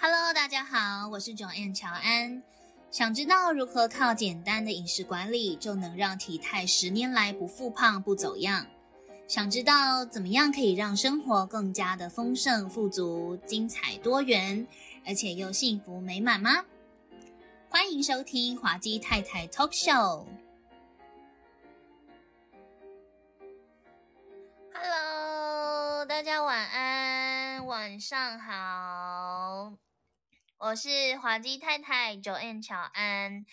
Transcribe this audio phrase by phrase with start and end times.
[0.00, 2.40] Hello，大家好，我是 Joanne 乔安。
[2.88, 8.64] 想知道如何靠简单的饮食管理就能让体态十年来不复胖不走样？
[9.26, 14.64] 想知道怎么样可以让生活更加的丰盛富足、精彩多元，
[15.04, 16.64] 而且又幸福美满吗？
[17.68, 20.26] 欢迎收听滑稽太太 Talk Show。
[24.72, 29.72] Hello，大家晚安，晚上好。
[30.60, 33.46] 我是滑稽太太 Joanne 乔安，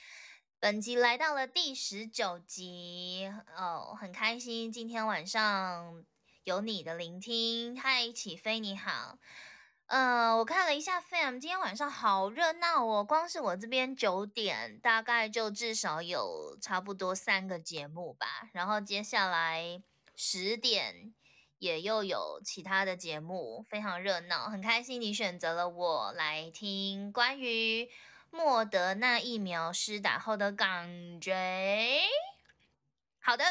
[0.59, 6.03] 本集来到了第十九集哦，很开心今天晚上
[6.45, 7.79] 有你的聆听。
[7.79, 9.19] 嗨，起飞你好，
[9.85, 19.79] 呃，我看了一下 Fam，今天晚上好热闹哦，光是我这边九点大概就至少有差不多三个节目吧，然后接下来
[20.15, 21.13] 十点。
[21.65, 27.89] 也又有其他的节目，非常热闹，很开心你选择了我来听关于
[28.29, 32.03] 莫德纳疫苗施打后的感觉。
[33.19, 33.43] 好的，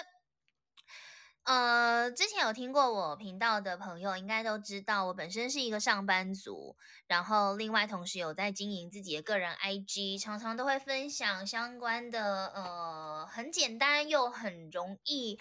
[1.42, 6.76] 呃，之前有听过我频道的朋友应该都知道，我本身是一个上班族，
[7.08, 15.40] 然后另外同时有在经营自己的个人 IG，常常都会分享相关的呃很简单又很容易。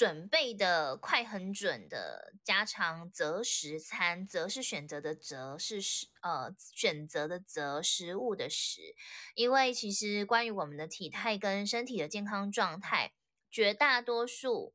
[0.00, 8.94] 准备的快很准的家常择食餐，择是选择的择，是食呃选择的择食物的食。
[9.34, 13.12] 因为其实关于我们的体态跟身体的健康状态，
[13.50, 14.72] 绝大多数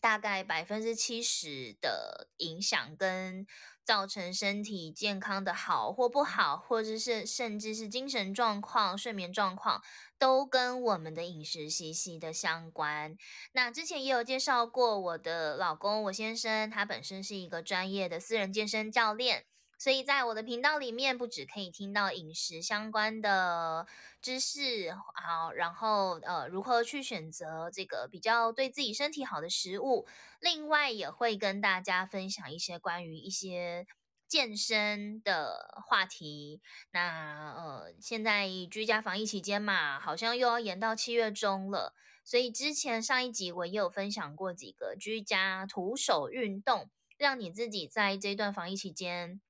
[0.00, 3.46] 大概百分之七十的影响跟。
[3.84, 9.82] 造成身体健康的好或不好，或者是甚至是精神状况、睡眠状况，
[10.18, 13.16] 都跟我们的饮食息息的相关。
[13.52, 19.44] 那之前也有介绍过，我的老公我先生，他本身是一个专业的私人健身教练。
[19.80, 23.86] 所以在我的频道里面，不只可以听到饮食相关的
[24.20, 30.06] 知识，好，然后呃，如何去选择这个比较对自己身体好的食物，
[30.38, 33.86] 另外也会跟大家分享一些关于一些
[34.28, 36.60] 健身的话题。
[36.90, 49.40] 那呃，现在居家防疫期间嘛，好像又要延到七月中了，所以之前上一集我也有分享过几个居家徒手运动，让你自己在这段防疫期间。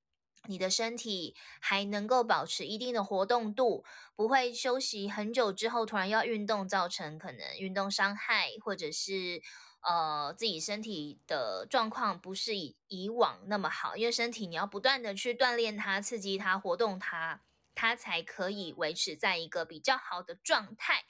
[0.46, 3.84] 你的身体还能够保持一定的活动度，
[4.16, 9.42] 不会休息很久之后突然要运动，造成可能运动伤害，或者是
[9.82, 17.42] 呃自己身体的状况不是以以往那么好，因为身体你要不断的去锻炼它、刺激它、活动它，
[17.74, 21.09] 它才可以维持在一个比较好的状态。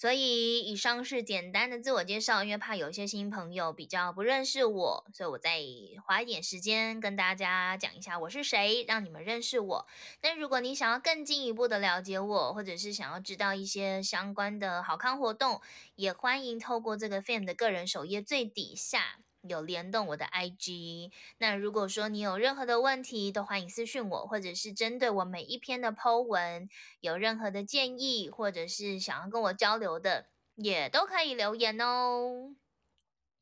[0.00, 5.60] 所以以上是简单的自我介绍，因为怕有些新朋友比较不认识我，所以我再
[6.06, 9.86] 花一点时间跟大家讲一下我是谁，让你们认识我。
[10.22, 15.60] 那如果你想要更进一步的了解我，或者是想要知道一些相关的好康活动，
[15.96, 19.18] 也欢迎透过这个 fan 的个人首页最底下。
[19.42, 26.68] 有联动我的 IG，那如果说你有任何的问题，都欢迎私信我，或者是针对我每一篇的 Po 文
[27.00, 32.54] 有任何的建议，或者是想要跟我交流的，也都可以留言哦。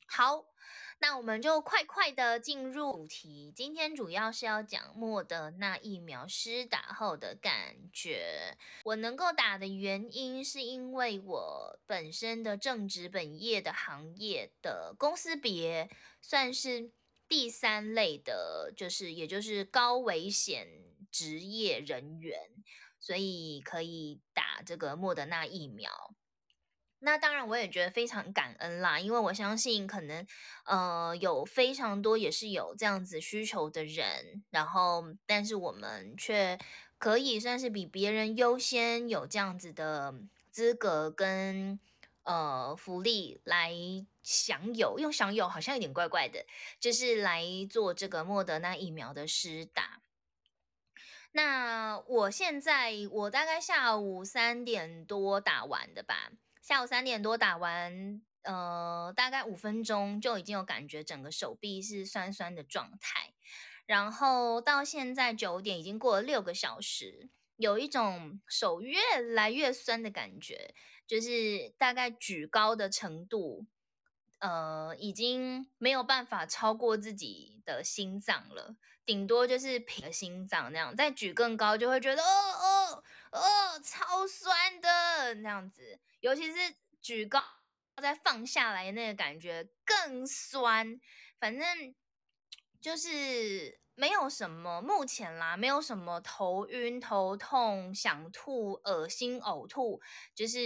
[0.06, 0.47] 好。
[1.00, 3.53] 那我们就快快的进入主题。
[3.54, 8.56] 今天主要是要讲莫德纳疫苗施打后的感觉。
[8.84, 15.88] 我能够打的原因，是因为我本身的正职本业的行业的公司别
[16.20, 16.91] 算是
[17.28, 20.66] 第三类的，就是也就是高危险
[21.12, 22.41] 职业人员，
[22.98, 26.14] 所以可以打这个莫德纳疫苗。
[27.00, 30.26] 那当然，我也觉得非常感恩啦，因为我相信可能，
[30.64, 36.58] 呃，有非常多也是有这样子需求的人，然后，但是我们却
[36.98, 40.12] 可以算是比别人优先有这样子的
[40.50, 41.78] 资格跟
[42.25, 43.72] 呃福利来
[44.25, 46.44] 享有，用享有好像有点怪怪的，
[46.81, 50.00] 就是来做这个莫德纳疫苗的施打。
[51.31, 56.32] 那我现在我大概下午三点多打完的吧。
[56.69, 63.32] 下午三点多打完，呃，大概五分钟就已经有感觉，整个手臂是酸酸的状态。
[63.87, 70.75] 然后到现在九点，已经过了六个小时，有一种手越来越酸的感觉，
[71.06, 73.64] 就是大概举高的程度，
[74.41, 78.76] 呃，已经没有办法超过自己的心脏了，
[79.06, 80.94] 顶多就是平心脏那样。
[80.94, 82.77] 再举更高，就会觉得哦哦
[83.32, 85.98] 哦，超酸的那样子。
[86.20, 87.42] 尤其是举高
[88.02, 91.00] 再放下来那个感觉更酸，
[91.38, 91.94] 反正
[92.80, 100.00] 就是没有什么，目前啦，没有什么头晕、头痛、想吐、恶心、呕吐，
[100.34, 100.58] 就是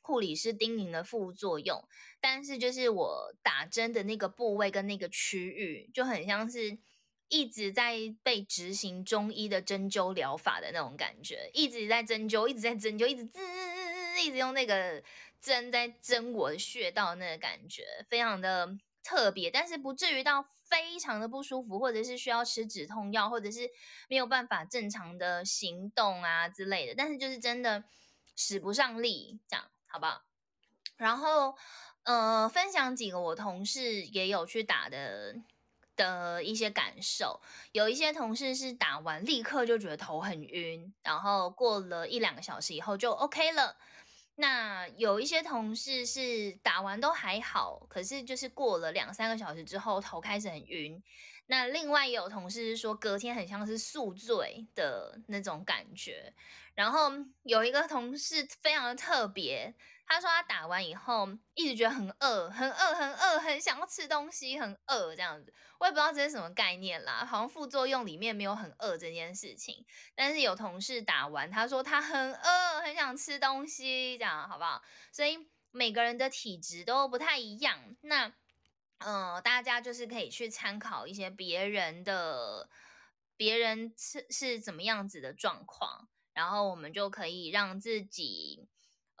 [0.00, 1.86] 护理师叮咛的副作用。
[2.20, 6.78] 但是就是我打针的那个部位跟那个区域，就很像是
[7.32, 15.02] 一直在被执行中医的针灸疗法的那种感觉，一直在针灸，一直在针灸，一直滋滋滋滋，一直用那个
[15.40, 20.46] 针在针我的穴道，那个感觉非常的特别，但是不至于到。
[20.72, 23.70] 非常的不舒服，或者是需要吃止痛药，或者是
[24.08, 26.94] 没有办法正常的行动啊之类的。
[26.96, 27.84] 但是就是真的
[28.36, 30.22] 使不上力，这样好不好？
[30.96, 31.54] 然后
[32.04, 35.36] 呃，分享几个我同事也有去打的
[35.96, 37.40] 的一些感受。
[37.72, 43.76] 有一些同事是打完立刻就觉得头很晕，然后过了一两个小时以后就 OK 了。
[44.36, 51.02] 那有一些同事是打完都还好，可是就是过了两三个小时之后头开始很晕。
[51.46, 56.32] 那另外也有同事是说隔天很像是宿醉的那种感觉。
[56.74, 57.10] 然后
[57.42, 59.74] 有一个同事非常的特别。
[60.12, 65.54] 他说他打完以后一直觉得很饿，很饿，很饿，很想要吃东西，很饿这样子。
[65.80, 69.86] 我也不知道这是什么概念啦，好像副作用里面没有很饿这件事情。
[70.14, 74.82] 但是有同事打完，他说他很饿，很想吃东西，这样好不好？
[75.10, 77.96] 所以每个人的体质都不太一样。
[78.02, 78.34] 那
[78.98, 82.68] 嗯，大家就是可以去参考一些别人的，
[83.38, 88.68] 别人是是怎么样子的状况，然后我们就可以让自己。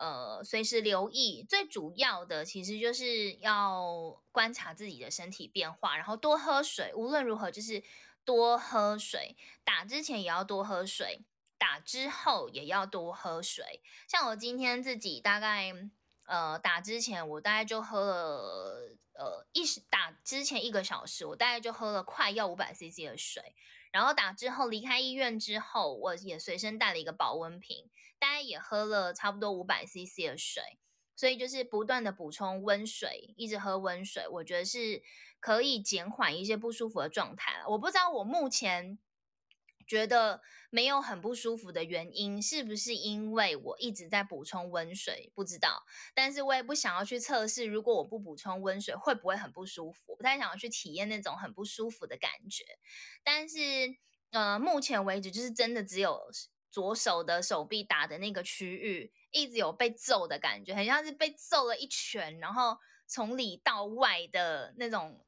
[0.02, 6.92] 呃，随时留意，最主要的其实就是要观察自己的身体变化，然后多喝水。
[6.92, 7.80] 无论如何，就是
[8.24, 9.36] 多喝水。
[9.62, 11.20] 打之前也要多喝水，
[11.56, 13.80] 打之后也要多喝水。
[14.08, 15.72] 像我今天自己大概，
[16.26, 23.54] 呃，打之前我大概就喝了，呃，一打之前一个小时，我大概就喝了快要五百 CC 的水。
[23.92, 27.88] 然后打之后离开医院之后，我也随身带了一个保温瓶。
[28.18, 30.62] 大概也喝了差不多五百 CC 的水，
[31.16, 35.02] 所以就是不断的补充温水，一直喝温水，我觉得是
[35.40, 37.68] 可以减缓一些不舒服的状态了。
[37.70, 38.96] 我不知道我目前
[39.92, 40.40] 觉得
[40.70, 45.30] 没有很不舒服的原因，是不是因为我一直在补充温水？
[45.34, 45.84] 不知道，
[46.14, 50.16] 但是我也不想要去测试，如果我不补充温水会不会很不舒服？
[50.16, 52.64] 不太想要去体验那种很不舒服的感觉。
[53.22, 53.58] 但是
[54.30, 56.18] 呃，目前为止就是真的只有。
[56.72, 65.22] 左手的手臂打的那个区域，一直有被揍的感觉，很像是被揍了一拳，然后从里到外的那种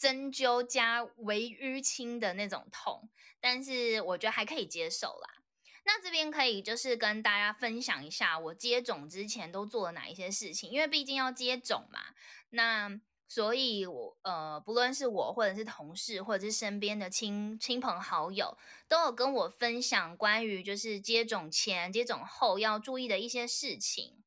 [0.00, 5.42] 针灸加微淤青的那种痛，但是我觉得还可以接受啦。
[5.84, 12.00] 那这边可以就是跟大家分享一下，我接种之前都做了哪一些事情，因为毕竟要接种嘛。
[12.48, 12.98] 那
[13.28, 18.56] 所以，我呃，不论是我，或者是同事，或者是身边的亲亲朋好友，
[18.88, 24.24] 都有跟我分享关于就是接种前、接种后要注意的一些事情。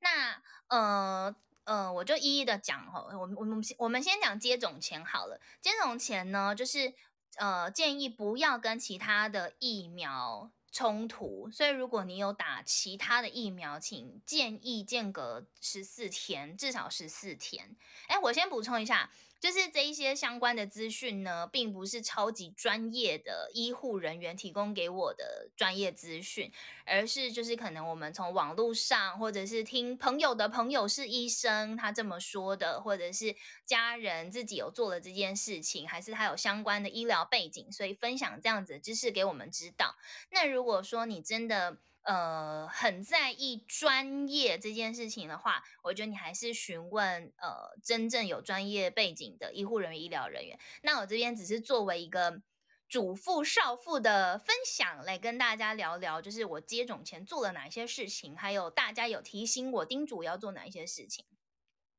[0.00, 1.34] 那呃
[1.70, 3.06] 呃，我就一一的讲哈。
[3.12, 5.40] 我我们我们先讲接种前好了。
[5.60, 6.92] 接种前呢，就是
[7.36, 10.50] 呃，建议不要跟其他的疫苗。
[10.72, 17.76] 冲突，所以如果你有打其他的疫苗，请建议间隔十四天，至少十四天。
[18.06, 19.10] 哎，我先补充一下。
[19.40, 26.52] 就是这一些相关的资讯呢，并不是超级专业的医护人员提供给我的专业资讯，
[26.84, 39.96] 而是就是可能我们从网络上，或者是听朋友的朋友是医生，他这么说的，或者是家人自己有做了这件事情，还是他有相关的医疗背景，所以分享这样子的知识给我们知道。
[40.30, 41.78] 那如果说你真的，
[42.10, 50.58] 呃，很在意专业这件事情的话，我觉得你还是询问呃真正有专业背景的医护人员、医疗人员。
[50.82, 52.42] 那我这边只是作为一个
[52.88, 61.24] 主妇、少妇的分享，来跟大家聊聊，就是我接种前做了哪些事情，还有大家有提醒我叮嘱要做哪一些事情。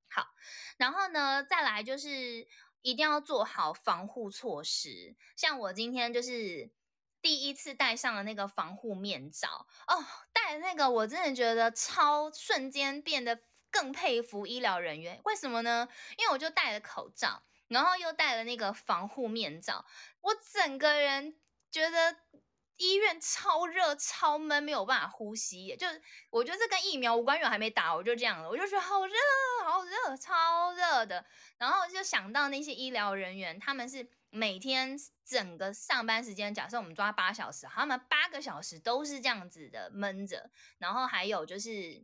[0.09, 0.27] 好，
[0.75, 2.45] 然后呢，再来就是
[2.81, 6.69] 一定要做好防护措施，像我今天就是。
[7.21, 15.21] 第一次戴上了那个防护面罩哦，戴那个我真的觉得超瞬间变得更佩服医疗人员。
[15.25, 15.87] 为什么呢？
[16.17, 19.85] 因为我就戴了口罩，然后又戴了那个防护面罩，
[20.21, 22.17] 我整个人觉得
[22.81, 25.75] 医院超热、超闷，没有办法呼吸。
[25.77, 25.85] 就
[26.29, 29.13] 我觉得这跟疫苗无关，因为还没打，我就这样了，我就觉得好热、
[29.63, 31.25] 好热、超热的。
[31.57, 34.09] 然后就想到那些医疗人员，他们是。
[34.33, 42.01] 每天整个上班时间，假设我们抓八小时，他们八个小时都是这样子的闷着，然后还有就是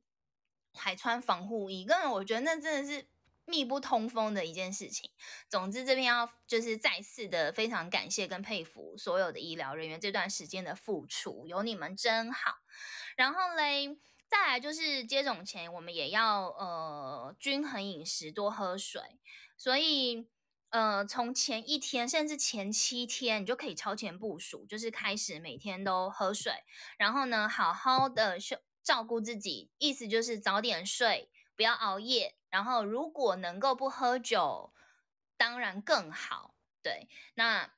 [0.74, 3.08] 还穿防护衣，根本我觉得那真的是
[3.48, 5.10] 密不通风的一件事情。
[5.50, 12.58] 总之，这边要就是再次的非常感谢跟佩服所有的医疗人员这段时间的付出，有你们真好。
[13.16, 13.98] 然后嘞，
[14.30, 19.02] 再来就是接种前，我们也要呃均衡饮食，多喝水。
[19.58, 20.28] 所以。
[20.70, 26.52] 呃，从前一天甚至前七天，你就可以超前部署，就是开始每天都喝水，
[26.98, 34.74] 然后呢，好好的休照顾自己，意思就是早点睡，不要熬夜，然后如果能够不喝酒，
[35.38, 36.56] 当然更好。
[36.82, 37.70] 对，那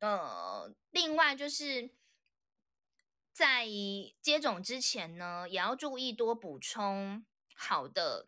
[0.00, 1.90] 呃，另外就是
[3.32, 3.66] 在
[4.20, 8.26] 接种之前呢，也要注意多补充好的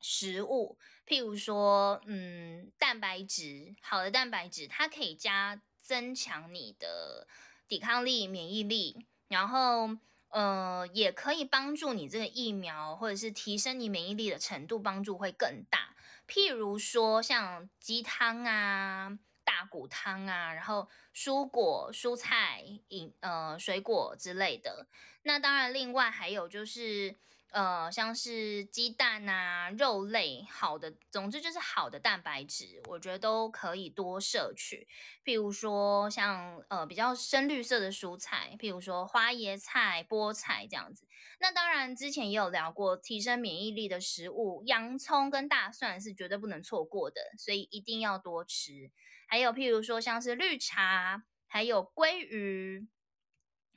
[0.00, 0.78] 食物。
[1.06, 7.26] 譬如说，嗯，蛋白质，好的蛋白质，它可以加增强你的
[7.66, 9.98] 抵抗力、免疫力，然后，
[10.30, 15.94] 呃，也可以帮助你这个疫苗，或者是提升你免疫力的程度，帮助会更大。
[16.26, 24.86] 譬如说，像鸡汤啊、大骨汤啊，然后蔬果、蔬菜、饮呃水果之类的。
[25.22, 27.16] 那当然，另外还有就是。
[27.52, 34.86] 呃，像是鸡蛋啊、肉类，好的，总之就是好的蛋白质，我觉得都可以多摄取。
[35.24, 41.06] 譬如说，像呃比较深绿色的蔬菜，譬如说花椰菜、菠菜这样子。
[41.40, 48.92] 那当然，之前也有聊过提升免疫力的食物，洋葱跟大蒜是绝对不能错过的，所以一定要多吃。
[49.26, 52.86] 还有譬如说，像是绿茶，还有鲑鱼。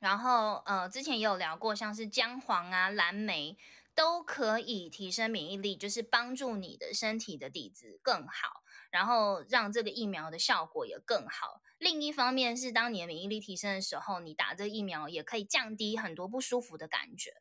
[0.04, 3.58] 然后，呃，之前也有聊过，像是姜黄啊、蓝莓
[3.96, 11.62] 都可以提升免疫力，就是帮助你的身体的底子更好，然后让这个疫苗的效果也更好。
[11.78, 17.36] 另一方面是，当你的免疫力提升的时候，你打这个疫苗也可以降低很多不舒服的感觉。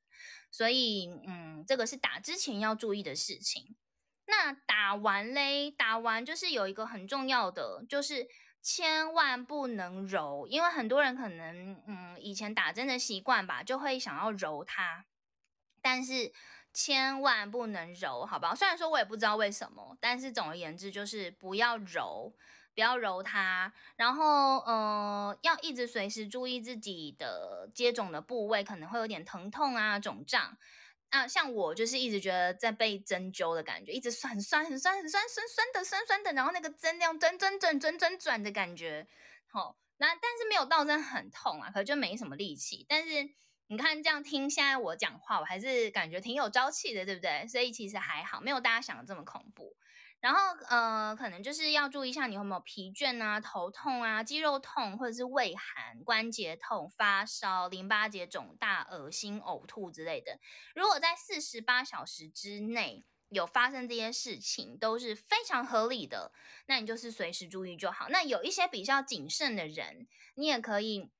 [0.52, 3.74] 所以，嗯，这个是打之前要注意的事情。
[4.26, 8.28] 那打完嘞，打完就是有一个很重要的，就是。
[8.62, 15.04] 千万不能揉，因为很多人可能，嗯，以前打针的习惯吧，就会想要揉它，
[15.82, 16.32] 但是
[16.72, 18.54] 千万不能揉，好不好？
[18.54, 22.32] 虽然说我也不知道为什么，但是总而言之就是不要揉，
[22.74, 30.56] 不要揉它，然后，呃，要一直随时注意自己的接种的部位，可能会有点疼痛啊、肿胀。
[31.12, 39.06] 啊，像我就是一直觉得在被针灸的感觉，一直酸很酸很酸很酸酸酸的酸酸的，然后那个针那样转转转转转转的感觉，
[39.46, 42.86] 好，那但是没有到真的很痛啊，可就没什么力气。
[42.88, 43.28] 但是
[43.66, 47.46] 你看这样听现在我讲话，我还是感觉挺有朝气的，对不对？
[47.46, 49.76] 所以其实还好，没有大家想的这么恐怖。
[50.22, 60.38] 然后呃，可能就是要注意一下你有没有疲倦啊、头痛啊、肌肉痛，或者是胃寒、关节痛、发烧、淋巴结肿大、恶心、呕吐之类的。
[60.76, 66.32] 如果在四十八小时之内有发生这些事情，都是非常合理的，
[66.66, 68.08] 那你就是随时注意就好。
[68.08, 71.10] 那有一些比较谨慎的人，你也可以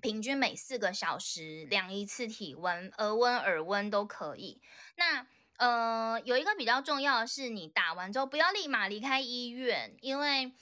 [0.00, 4.62] 平均每四个小时量一次体温，额温、耳温都可以。
[4.96, 5.26] 那
[5.58, 10.52] 呃，有一个比较重要的是，你打完之后不要立马离开医院，因为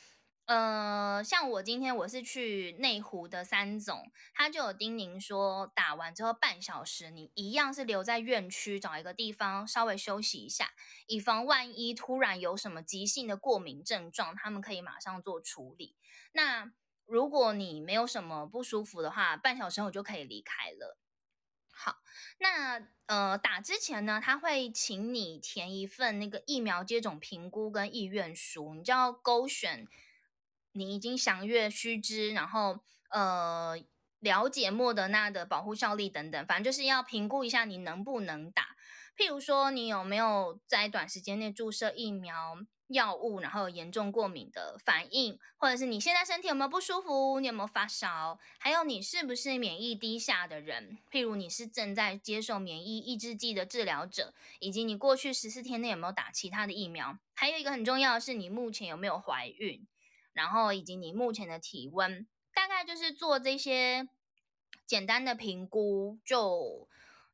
[0.47, 10.71] 呃，像我今天我是去内湖的三总，他就有叮咛说，打完之后半小时你一样是留在院区找一个地方稍微休息一下，
[11.07, 15.97] 以防万一突然有什么急性的过敏症状，他们可以马上做处理。
[16.33, 16.73] 那
[17.07, 21.00] 如果你没有什么不舒服的话，半小时后就可以离开了。
[21.83, 22.03] 好，
[22.39, 29.89] 那呃打之前呢，他会请你填一份那个疫苗接种评估跟意愿书，你就要勾选
[30.73, 33.83] 你已经详阅须知，然后呃
[34.19, 38.77] 了解莫德纳的保护效力等等，反正就是要评估一下你能不能打。
[39.17, 42.59] 譬如说，你有没有在短时间内注射疫苗？
[42.91, 47.39] 药物，然后严重过敏的反应，或者是你现在身体有没有不舒服？
[47.41, 48.39] 你有没有发烧？
[48.59, 50.99] 还有你是不是免疫低下的人？
[51.11, 57.19] 譬如你是正在接受免疫抑制剂的治疗者，以及你过去十四天内有没有打其他的疫苗？
[57.35, 59.87] 还有一个很重要的是，你目前有没有怀孕？
[60.33, 64.09] 然后以及你目前的体温，大概就是做这些
[64.87, 66.89] 简单的评估就。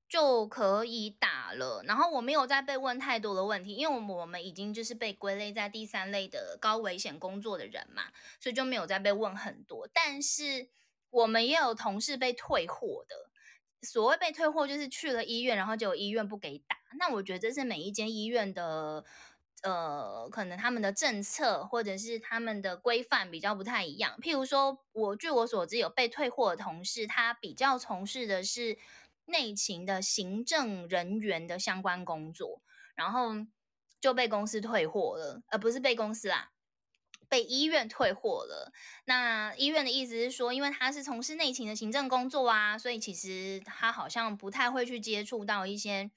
[0.09, 8.05] 就可以打了，然后我没有再被问太多的问题，因为我们已经就是被归类在第三类的高危险工作的人嘛，
[8.39, 9.89] 所以就没有再被问很多。
[9.93, 10.69] 但是
[11.11, 13.31] 我们也有同事被退货的，
[13.83, 16.77] 所谓被退货就是去了医院，然后就医院不给打。
[17.01, 19.05] 那我觉得这是每一间医院的，
[19.63, 24.17] 呃，可能他们的政策或者是他们的规范比较不太一样。
[24.23, 28.79] 譬如说，我据我所知有被退货的同事，他比较从事的是。
[29.27, 32.63] 内勤的行政人员的相关工作，
[32.95, 33.31] 然后
[34.01, 36.53] 就被公司退货了，而不是被公司啦。
[37.29, 38.73] 被医院退货了。
[39.07, 46.09] 那医院的意思是说，因为他是从事内勤的行政工作啊，所以其实他好像不太会去接触到一些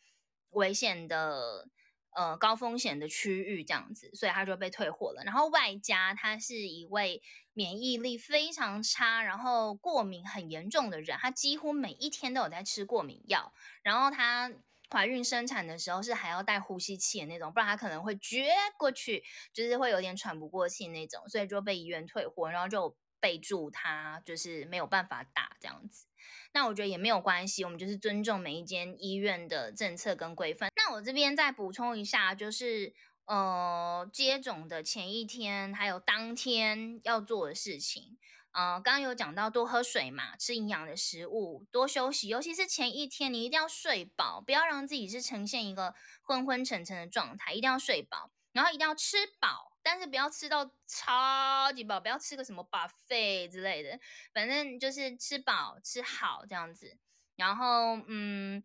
[0.52, 1.68] 危险的、
[2.12, 5.24] 呃高风险的区域这样子，所以他就被退货了。
[5.24, 7.22] 然后外加他是一位
[7.54, 14.52] 免疫力非常差，然后过敏很严重的人，他几乎每一天都有在吃过敏药，然后他。
[14.92, 19.24] 怀孕生产的时候是还要带呼吸器的那种，不然她可能会撅过去，
[19.54, 26.06] 就是会有点喘不过气那种，所以就被医院退货，然后就备注他就是没有办法打这样子。
[26.54, 30.72] 那我觉得也没有关系，我们就是尊重每一间医院的政策跟规范。
[30.76, 32.94] 那我这边再补充一下，就是
[33.26, 38.18] 呃接种的前一天还有当天要做的事情。
[38.52, 54.00] 呃，刚刚有讲到多喝水嘛，吃营养的食物，多休息，尤其是前一天，你一定要睡饱，不要让自己是呈现一个昏昏沉沉的状态，一定要睡饱，然后一定要吃饱，但是不要吃到超级饱，不要吃个什么 buffet 之类的，
[54.32, 56.96] 反正就是吃饱吃好这样子。
[57.36, 58.62] 然后，嗯，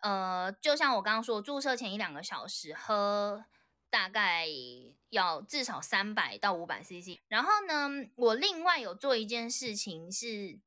[0.00, 3.46] 呃，就像我刚刚说，注射前一两个小时喝。
[3.88, 4.46] 大概
[5.08, 7.20] 要至少三百到五百 CC。
[7.28, 10.60] 然后呢，我另外有做一件事情，是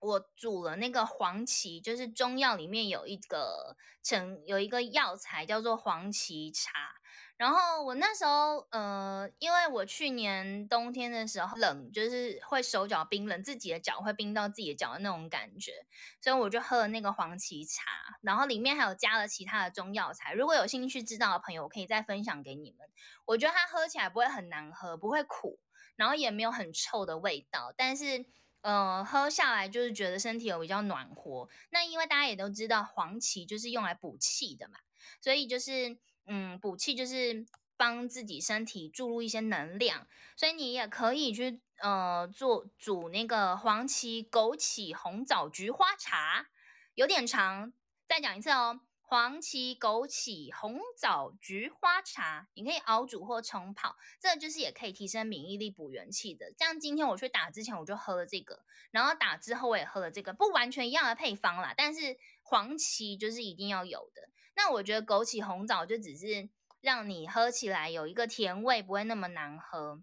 [0.00, 6.94] 我煮了那个黄芪，就是中药里面有一个成有一个药材叫做黄芪茶。
[7.38, 15.84] 然后我那时候，呃，因为我去年冬天的时候冷，就是会手脚冰冷，自己的脚会冰到自己的脚的那种感觉，
[16.20, 17.82] 所以我就喝了那个黄芪茶，
[18.20, 20.32] 然后里面还有加了其他的中药材。
[20.34, 22.88] 如果有兴趣知道的朋友，我可以再分享给你们。
[23.24, 25.58] 我觉得它喝起来不会很难喝，不会苦，
[25.96, 28.24] 然后也没有很臭的味道，但是，
[28.60, 31.48] 呃，喝下来就是觉得身体有比较暖和。
[31.70, 34.78] 那因为大家也都知道，黄芪就是用来补气的嘛，
[35.20, 35.98] 所以就是。
[36.26, 46.46] 嗯，补气就是帮自己身体注入一些能量，所以你也可以去呃做煮那个黄芪、枸杞、红枣、菊花茶，
[46.94, 47.72] 有点长，
[48.06, 56.54] 再讲一次哦，黄芪、枸杞、红枣、菊花茶，你可以熬煮或冲泡，这就是也可以提升免疫力、补元气的。
[56.56, 64.30] 像今天我去打之前我就喝了这个，然后打之后我也喝了这个，不完全一样的配方啦，但是黄芪就是一定要有的。
[64.54, 66.48] 那我觉得枸杞红枣就只是
[66.80, 70.02] 让你喝起来有一个甜味，不会那么难喝。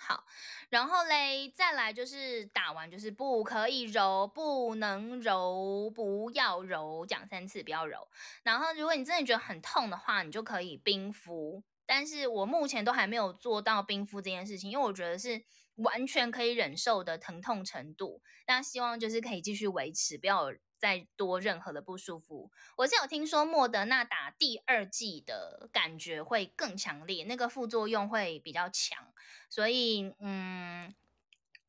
[0.00, 0.24] 好，
[0.70, 8.08] 然后嘞，再来就是打完就是不可以揉，不能揉，不要揉，讲三次不要揉。
[8.44, 11.64] 然后如果你真的觉得很痛的话，你就可以冰敷。
[11.84, 15.42] 但是我目前都还没有做到冰敷这件事情，因为我觉得是
[15.78, 18.22] 完全可以忍受的疼痛程度。
[18.46, 20.52] 那希望就是可以继续维持，不要。
[20.80, 29.12] 再多任何的不舒服，我是有听说莫德纳打第二剂的感觉会更强烈，那个副作用会比较强，
[29.50, 30.94] 所以嗯，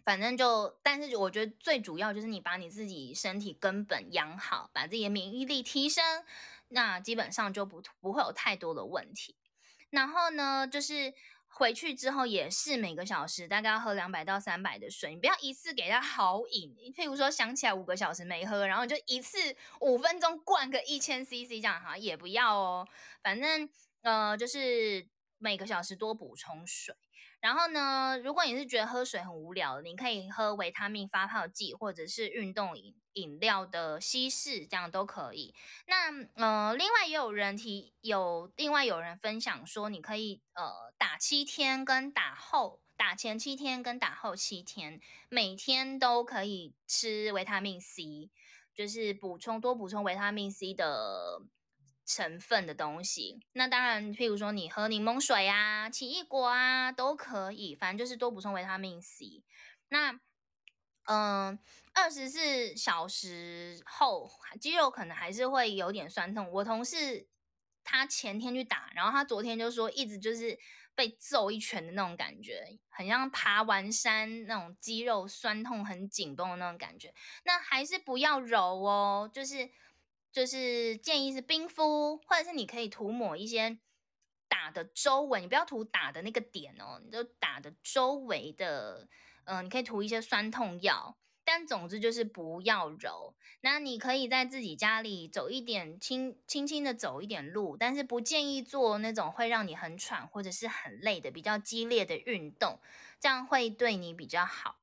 [0.04, 6.24] 反正就，但是我觉得最主要就是你把你自己身体根本养好，把自己的免疫力提升，
[6.68, 9.36] 那基本上就不不会有太多的问题。
[9.90, 11.16] 然后呢，就是。
[11.50, 16.74] 回去之后也是每个小时大概要喝两百到三百的水，你不要一次给他好饮。
[16.96, 19.38] 譬如说想起来五个小时没喝，然后就一次
[19.82, 22.88] 五分钟灌个一千 CC 这样哈，也不要哦。
[23.22, 23.70] 反正
[24.02, 25.08] 呃就是
[25.38, 26.96] 每个小时多补充水。
[27.42, 35.54] 然后呢，如果你是觉得喝水很无聊，你可以喝维他命发泡剂或者是运动饮饮料的稀释，这样都可以。
[35.88, 45.00] 那呃，另外也有人提，有另外有人分享说，你可以呃打七天跟打后，打前七天跟打后七天，
[45.30, 48.30] 每天都可以吃维他命 C，
[48.76, 51.42] 就是补充多补充维他命 C 的。
[52.12, 59.44] 成分的东西，那当然，譬如说你喝柠檬水啊、奇异果啊都可以，反正就是多补充维他命 C。
[59.90, 60.20] 那，
[61.04, 61.60] 嗯，
[61.94, 64.28] 二十四小时后
[64.60, 66.52] 肌肉可能还是会有点酸痛。
[66.52, 67.28] 我同事
[67.84, 70.58] 他前天去打，然后他昨天就说一直就是
[70.96, 77.14] 被揍一拳的那种感觉，很像爬完山那种肌肉酸痛、很紧绷的那种感觉。
[77.44, 79.70] 那还是不要揉哦，就是。
[80.32, 83.80] 就是建议是冰敷，或者是你可以涂抹一些
[84.48, 89.08] 打的周围，你不要涂打的那个点哦，你就打的周围的，
[89.46, 93.36] 嗯，你可以涂一些酸痛药，但总之就是不要揉。
[93.62, 102.80] 那你可以在自己家里走一点轻轻轻的走一点路，但是不建议做那种会让你很喘或者是很累的比较激烈的运动，
[103.20, 104.80] 这样会对你比较好。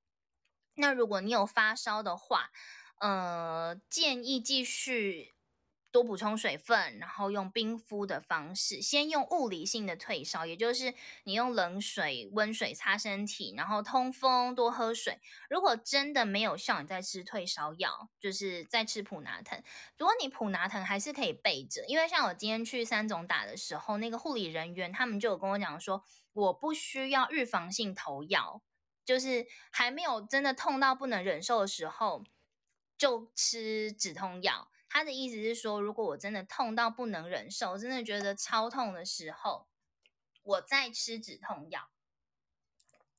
[0.75, 2.51] 那如果你有发烧的话，
[2.99, 5.36] 呃，建议继续。
[5.97, 10.93] 多补充水分，然后用冰敷的方式，先用物理性的退烧，也就是
[11.25, 15.19] 你用冷水、温水擦身体，然后通风，多喝水。
[15.49, 19.63] 如果真的没有效，你再吃退烧药，就是再吃普拿疼。
[19.97, 26.05] 如果你普拿疼还是可以备着，因为像我今天去三总打的时候，那个护理人员他们就有跟我讲说，
[26.35, 28.61] 我不需要预防性投药，
[29.03, 32.23] 就是还没有真的痛到不能忍受的时候，
[32.99, 34.69] 就吃止痛药。
[34.89, 39.67] 他的意思是说，如果我真的痛到不能忍受，真的觉得超痛的时候，
[40.43, 41.91] 我再吃止痛药。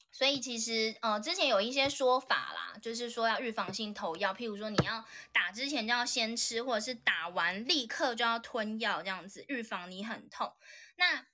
[0.10, 10.54] 所以其实呃，之前有一些说法啦，就是说要预防性投药，譬如说你要打之前就要先吃，或者是打完立刻就要吞药，这样子预防你很痛。
[10.96, 11.28] 那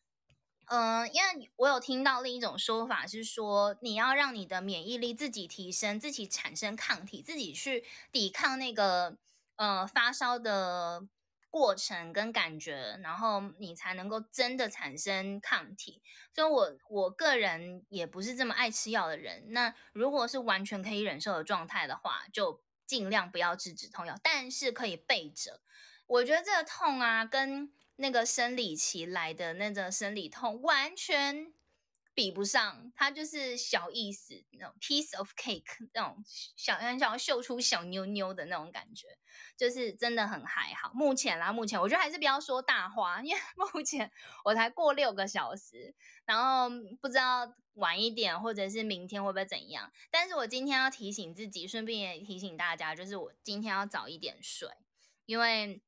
[0.66, 9.18] 嗯，因为我有听到另一种说法是说，你要让你的免疫力自己提升，自己产生抗体，自己去抵抗那个。
[9.56, 11.08] 呃，发烧的
[11.50, 16.02] 过程跟感觉，然后你才能够真的产生抗体。
[16.34, 19.46] 所以，我我个人也不是这么爱吃药的人。
[19.50, 25.62] 那如果是完全可以忍受的状态的话，就尽量不要吃止痛药，但是可以备着。
[26.08, 31.54] 我觉得这个痛啊，跟那个生理期来的那个生理痛完全。
[32.16, 36.24] 比不上，它就是小意思，那种 piece of cake，那种
[36.56, 39.18] 小很想要秀出小妞妞的那种感觉，
[39.58, 40.92] 就是真的很还好。
[40.94, 43.42] 目前啦，目前我觉得还是不要说大话，因为
[43.74, 44.12] 目前
[44.46, 45.96] 我才过六个小时，
[46.26, 46.70] 然后
[47.02, 49.92] 不知道晚一点或者是明天会不会怎样。
[50.12, 54.70] 但是我今天要提醒自己，顺便也提醒大家，就是我今天要早一点睡，
[55.26, 55.82] 因为。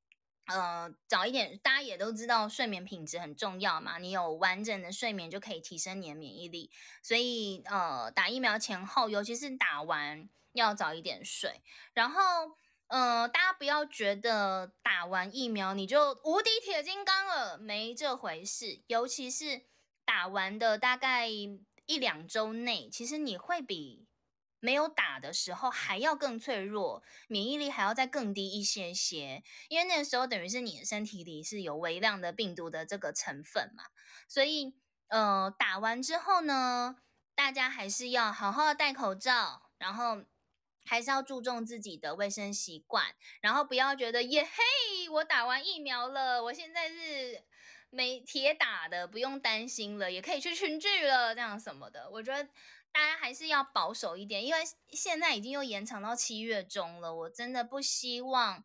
[0.48, 3.98] 呃，早一点，大家也都知道睡眠品质很重要嘛。
[3.98, 6.70] 你有完整的睡眠就可以提升你的免疫力。
[7.02, 11.62] 所以，呃，打疫苗前后，尤其是打完要早一点睡。
[11.94, 12.22] 然后，
[12.88, 18.82] 呃，大家不要觉得打完疫苗你就无敌铁金刚了，没这回事。
[18.86, 19.64] 尤其是
[20.06, 24.05] 打完的大概一两周内，其实你会比。
[24.66, 33.84] 没有打的时候还要更脆弱，免疫力还要再更低一些些，因为那个时候等于是你的身体里是有微量的病毒的这个成分嘛，
[34.28, 34.74] 所以
[35.10, 36.96] 呃打完之后呢，
[37.36, 40.24] 大家还是要好好戴口罩，然后
[40.84, 47.44] 还是要注重自己的卫生习惯，然后不要觉得耶嘿，我打完疫苗了，我现在是
[47.92, 52.50] 没铁打的，不用担心了，也可以去群聚了，这样什么的，我觉得。
[52.96, 57.14] 大家还是要保守一点，因为现在已经又延长到七月中了。
[57.14, 58.64] 我真的不希望，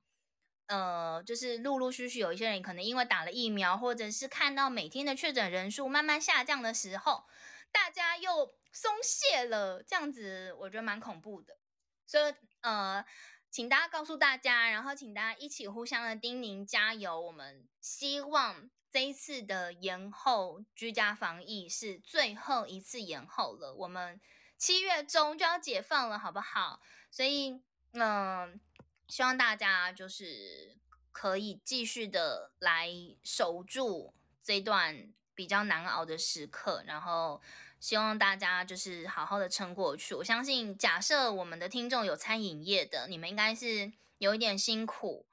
[0.69, 7.25] 呃，就是陆陆续续有一些人可能因为打了疫苗，或者是看到每天的确诊人数慢慢下降的时候，
[7.73, 11.59] 大家又松懈了，这样子我觉得蛮恐怖的。
[12.07, 13.05] 所以，呃，
[13.51, 17.21] 请大家告诉大家，然后请大家一起互相的叮咛加油。
[17.21, 18.71] 我们希望。
[18.90, 24.20] 这一次的延后居家防疫是最后一次延后了，我们
[24.59, 26.81] 七月中就要解放了，好不好？
[27.11, 27.61] 所以，
[27.92, 28.61] 嗯，
[29.07, 30.76] 希望大家就是
[31.12, 32.90] 可以继续的来
[33.22, 37.40] 守住这段比较难熬的时刻，然后
[37.79, 40.16] 希望大家就是好好的撑过去。
[40.16, 45.26] 我相信，假设我们的听众有餐饮业的，你们应该是有一点辛苦。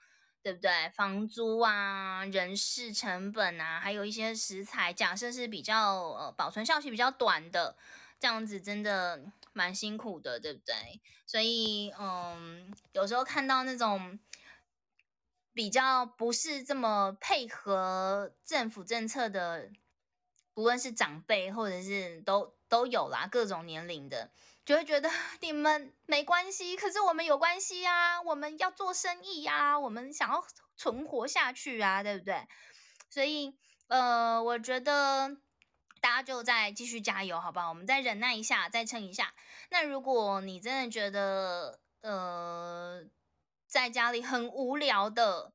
[0.48, 0.90] 对不对？
[0.96, 7.76] 房租啊，人事成本啊，还有一些食材，假设是比较呃保存效期比较短的，
[8.18, 11.02] 这样子真的蛮辛苦的，对不对？
[11.26, 14.18] 所以嗯，有时候看到那种
[15.52, 19.70] 比较不是这么配合政府政策的，
[20.54, 24.32] 不论是长辈或者是都都有啦，各种年龄的。
[24.68, 28.22] 就会觉得 你们没关系，可是我们有关系啊！
[28.22, 30.44] 我们要做生意呀，我们想要
[30.76, 32.46] 存活下去啊，对不对？
[33.10, 35.38] 所以，呃，我觉得
[36.02, 37.70] 大家就再继续加油，好不好？
[37.70, 39.34] 我们再忍耐一下，再撑一下。
[39.70, 43.06] 那如果你真的觉得，呃，
[43.68, 45.54] 在家里很无聊的，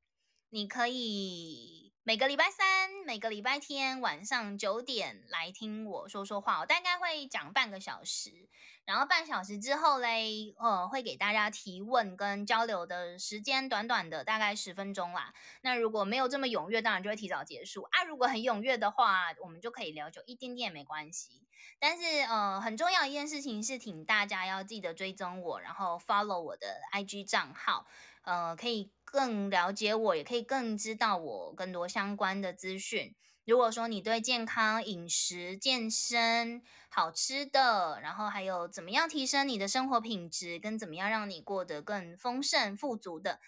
[0.48, 8.48] 你可以每个礼拜三、每个礼拜天晚上九点来听我说说话，我大概会讲半个小时。
[8.84, 15.32] 然后半小时之后嘞，呃，会给大家提问跟交流的时间，短短的大概十分钟啦。
[15.62, 18.02] 那如果没有这么踊跃，当然就会提早结束啊。
[18.04, 21.46] 如果很踊跃的话，我们就可以聊久一点点也没关系。
[21.78, 27.86] 但是呃，很重要一件事情是，请大家要记得追踪我，然后 follow 我的 IG 账号，
[28.22, 33.14] 呃，可以更了解我，也可以更知道我更多相关的资讯。
[33.44, 43.40] 如果说你对健康饮食、健身、好吃的，然后还有怎么样提升你的生活品质，跟怎么样让你过得更丰盛富足的，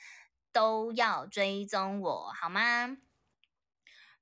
[0.52, 2.96] 都要追踪我，好吗？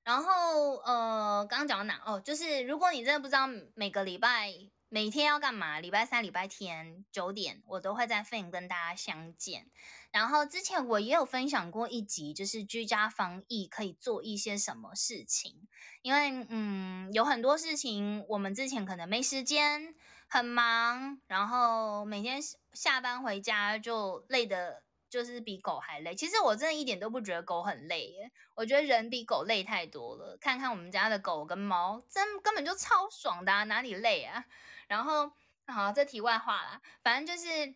[0.04, 2.02] 然后呃，刚刚讲到哪？
[2.04, 4.52] 哦，就是如果你真的不知道每个礼拜
[4.88, 9.70] 每天要干嘛，礼拜三、礼拜天九点，我都会在 Fin 跟大家相见。
[10.12, 15.66] 然后之前我也有分享过一集，就是居家防疫可以做一些什么事情。
[16.02, 19.96] 因为嗯，有很多事情我们之前可能没时间，
[20.28, 22.40] 很忙，然后每天
[22.72, 24.84] 下班回家就累的。
[25.12, 30.38] 就是比狗还累，其实我真的一点都不觉得狗很累耶，我觉得人比狗累太多了。
[30.40, 34.42] 看看我们家的狗跟猫，真根本就超爽的，哪里累啊？
[34.88, 35.30] 然后
[35.66, 37.74] 好，这题外话啦，反正就是。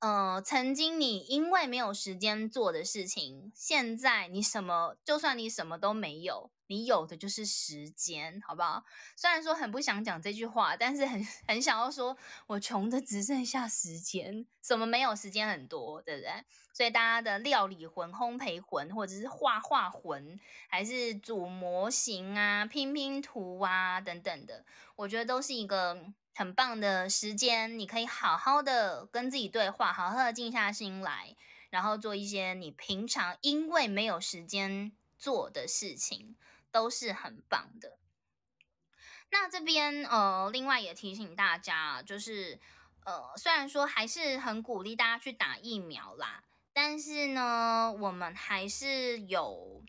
[0.00, 8.84] 呃，曾经你因为没有时间做的事情，现在你什么，就算你什么都没有，你有的就是时间，好不好？
[9.16, 16.30] 虽然说很不想讲这句话，但是很 很想要说，我穷的只剩下时间，什么没有时间很多，对不对？
[16.72, 26.12] 所以大家的料理魂、烘焙魂，或者是画画魂，还是组模型啊、拼拼图啊等等的，我觉得都是一个。
[26.38, 31.34] 很棒的时间，你可以好好的跟自己对话，好好的静下心来，
[31.68, 36.36] 然后做一些你平常因为没有时间做的事情，
[36.70, 37.98] 都是很棒的。
[39.30, 42.60] 那这边呃，另外也提醒大家，就是
[43.04, 49.82] 呃，虽然说还是很鼓励大家去打疫苗啦，但是呢，我们还是有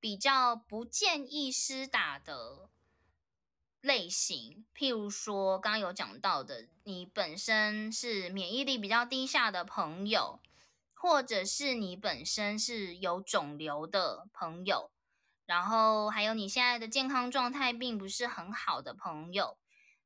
[0.00, 2.68] 比较不建议施打的。
[3.84, 10.40] 类型，譬如说刚刚有讲到的，你本身是免疫力比较低下的朋友，
[10.94, 14.90] 或者是你本身是有肿瘤的朋友，
[15.44, 19.58] 然后还有你现在的健康状态并不是很好的朋友，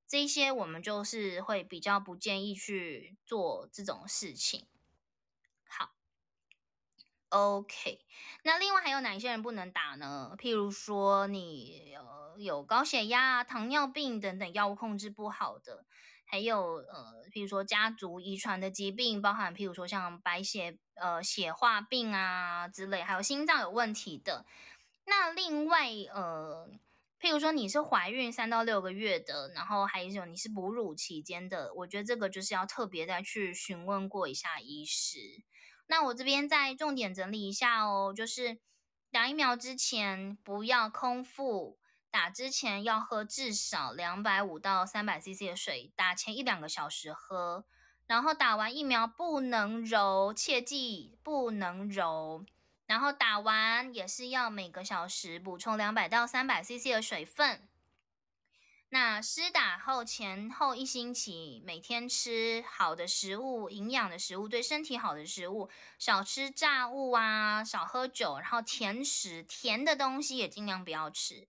[0.08, 4.66] 这些我们就是会比较不建议去做这种事情。
[5.68, 5.92] 好
[7.28, 8.00] ，OK，
[8.42, 10.34] 那另外还有哪些人不能打呢？
[10.36, 11.96] 譬如说你。
[12.44, 15.85] 有高血压、糖尿病等等药物控制不好的，
[16.24, 24.46] 还有呃，譬如说家族遗传的疾病，包含譬如说像白血呃血化病啊之类，还有心脏有问题的。
[25.05, 26.70] 那另外呃，
[27.20, 35.18] 譬如说你是怀孕三到六个月的，然后还有你是哺乳期间的，我觉得这个就是要特别再去询问过一下医师。
[35.87, 38.59] 那我这边再重点整理一下哦，就是
[39.11, 41.79] 打疫苗之前不要空腹。
[42.11, 47.64] 打之前要喝至少两百五到三百 CC 的水，打前一两个小时喝。
[48.07, 52.47] 然后打完疫苗不能揉，切记不能揉。
[52.87, 57.68] 然后打完也是要每个小时补充两百到三百 CC 的水分。
[58.88, 65.68] 那施打后前后一星期，每天吃好的食物、营养的食物、对身体好的食物，
[65.99, 71.47] 少吃炸物啊，少喝酒，然后甜食、甜的东西也尽量不要吃。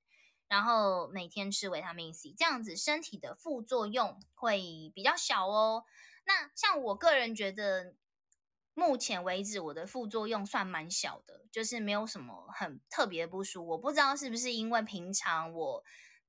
[0.50, 5.86] 然后每天吃维他命 C，这样子身体的副作用会比较小哦。
[6.26, 7.94] 那像我个人觉得，
[8.74, 13.70] 目前为止我的副作用算蛮小的，就是没有什么很特别不舒服。
[13.70, 15.84] 我不知道是不是因为平常我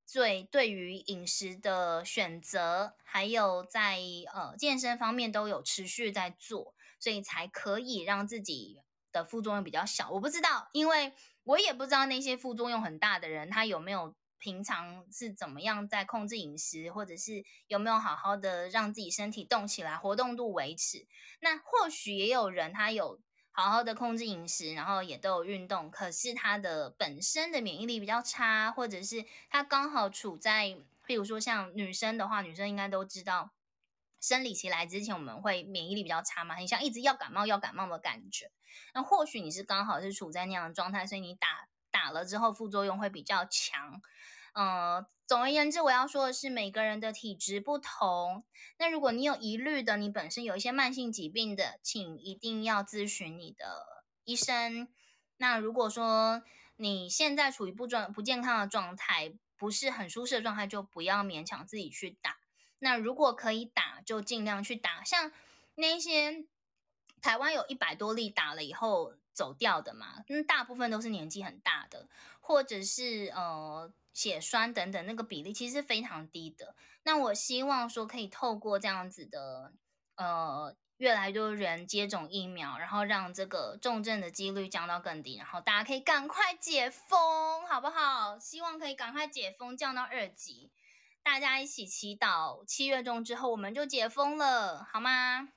[0.04, 3.98] 最对于饮食的选择，还有在
[4.35, 10.11] 呃健身方面都有持续在做，所以才可以让自己的副作用比较小。
[10.11, 11.14] 我不知道，因为。
[11.44, 21.07] 我也不知道那些副作用很大的人，他有没有平常是怎么样在控制饮食，或者是有没有好好的让自己身体动起来，活动度维持。
[21.40, 30.76] 那或许也有人他有好好的控制饮食，然后也都有运动，可是他的本身的免疫力比较差，或者是他刚好处在，
[31.07, 33.50] 譬如说像女生的话，女生应该都知道。
[34.20, 38.50] 生理期来之前，我们会免疫力比较差嘛，很像一直要感冒要感冒的感觉。
[38.94, 44.00] 那或许你是刚好是处在那样的状态，所以你打打了之后副作用会比较强。
[44.52, 48.44] 呃，总而言之，我要说的是每个人的体质不同。
[48.78, 54.88] 那如果你有疑虑的，你本身有一些慢性疾病的，请一定要咨询你的医生。
[55.37, 56.42] 那如果说
[56.76, 62.39] 你现在处于不状不健康的状态，不是很舒适的状态，就不要勉强自己去打。
[62.81, 65.03] 那如果可以打，就尽量去打。
[65.05, 65.33] 像
[65.77, 66.45] 那些
[67.23, 72.09] 台湾有一百多例打了以后走掉的嘛，那大部分都是年纪很大的，
[72.40, 76.75] 或者是呃血栓等等，那个比例其实非常低的。
[77.05, 79.73] 那我希望说可以透过这样子的
[80.16, 88.38] 呃越来越多人接种疫苗，然后让这个重症的几率降到更低，然后大家可以赶快解封，好不好？
[88.38, 90.71] 希望可以赶快解封，降到二级。
[91.22, 95.50] 大家一起祈祷，七月中之后我们就解封了，好吗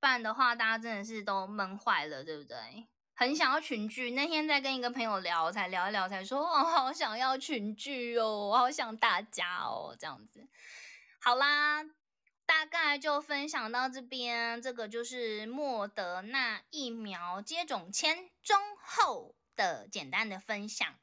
[0.00, 2.88] 不然的话大家真的是都闷坏了，对不对？
[3.14, 4.12] 很想要群聚。
[4.12, 10.48] 那天在跟一个朋友聊，才聊一聊，才说哦，好想要群聚哦，我好想大家哦，这样子。
[11.20, 11.84] 好啦，
[12.44, 14.60] 大概就分享到这边。
[14.60, 20.98] 这个就是莫德纳疫苗接种前、中、后的简单的分享。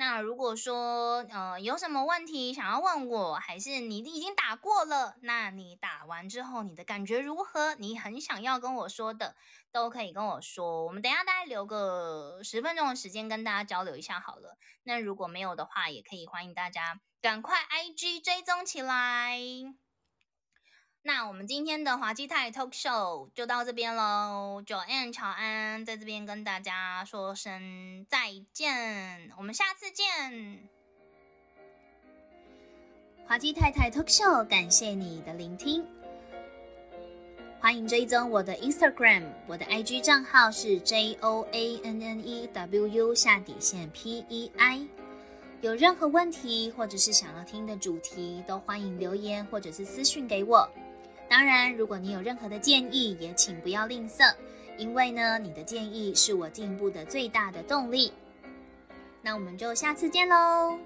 [0.00, 7.74] 那如果说呃有什么问题想要问我，还是你已经打过了，那你打完之后你的感觉如何？
[7.74, 9.36] 你很想要跟我说的，
[9.70, 10.86] 都可以跟我说。
[10.86, 14.56] 我们等下大概留个十分钟的时间跟大家交流一下好了。
[14.84, 19.38] 那如果没有的话，也可以欢迎大家赶快 IG 追踪起来。
[21.02, 30.68] 那我们今天的滑稽泰 Talk Show 就到这边喽，Joanne 乔安在这边跟大家说声再见，我们下次见。
[33.26, 35.86] 滑稽太太 Talk Show，感谢你的聆听，
[37.58, 44.86] 欢迎追踪我的 Instagram，我的 IG 账号是 J O A N N E W U 下底线 P E I，
[45.62, 50.68] 有任何问题或者是想要听的主题，都欢迎留言或者是私讯给我。
[51.30, 54.34] 当然，如果你有任何的建议，也请不要吝啬，
[54.76, 58.12] 因为呢，你的建议是我进步的最大的动力。
[59.22, 60.76] 那我们就下次见喽。